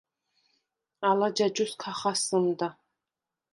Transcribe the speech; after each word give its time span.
ალა 1.09 1.27
ჯაჯუს 1.37 1.71
ქა 1.81 1.91
ხასჷმდა. 1.99 2.69